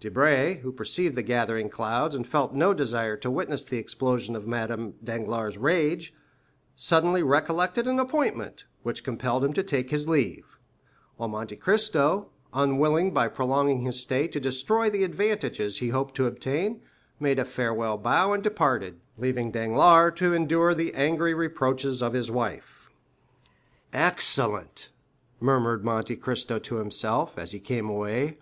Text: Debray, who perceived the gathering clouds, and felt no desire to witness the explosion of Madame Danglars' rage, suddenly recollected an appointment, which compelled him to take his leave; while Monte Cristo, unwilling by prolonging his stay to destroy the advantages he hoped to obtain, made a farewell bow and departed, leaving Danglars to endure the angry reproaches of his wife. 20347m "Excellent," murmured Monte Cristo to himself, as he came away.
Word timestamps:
Debray, 0.00 0.60
who 0.62 0.72
perceived 0.72 1.14
the 1.14 1.20
gathering 1.20 1.68
clouds, 1.68 2.14
and 2.14 2.26
felt 2.26 2.54
no 2.54 2.72
desire 2.72 3.18
to 3.18 3.30
witness 3.30 3.62
the 3.66 3.76
explosion 3.76 4.34
of 4.34 4.46
Madame 4.46 4.94
Danglars' 5.04 5.58
rage, 5.58 6.14
suddenly 6.74 7.22
recollected 7.22 7.86
an 7.86 7.98
appointment, 7.98 8.64
which 8.82 9.04
compelled 9.04 9.44
him 9.44 9.52
to 9.52 9.62
take 9.62 9.90
his 9.90 10.08
leave; 10.08 10.56
while 11.18 11.28
Monte 11.28 11.56
Cristo, 11.56 12.30
unwilling 12.54 13.12
by 13.12 13.28
prolonging 13.28 13.82
his 13.82 14.00
stay 14.00 14.26
to 14.28 14.40
destroy 14.40 14.88
the 14.88 15.04
advantages 15.04 15.80
he 15.80 15.90
hoped 15.90 16.14
to 16.14 16.24
obtain, 16.26 16.80
made 17.20 17.38
a 17.38 17.44
farewell 17.44 17.98
bow 17.98 18.32
and 18.32 18.42
departed, 18.42 18.98
leaving 19.18 19.50
Danglars 19.50 20.14
to 20.16 20.32
endure 20.32 20.72
the 20.72 20.94
angry 20.94 21.34
reproaches 21.34 22.00
of 22.00 22.14
his 22.14 22.30
wife. 22.30 22.88
20347m 23.92 24.00
"Excellent," 24.06 24.90
murmured 25.40 25.84
Monte 25.84 26.16
Cristo 26.16 26.58
to 26.58 26.76
himself, 26.76 27.38
as 27.38 27.52
he 27.52 27.60
came 27.60 27.90
away. 27.90 28.38